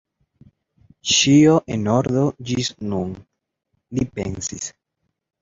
Ĉio 1.11 1.51
en 1.75 1.85
ordo 1.97 2.23
ĝis 2.53 2.73
nun, 2.95 3.13
li 4.01 4.09
pensis. 4.19 4.73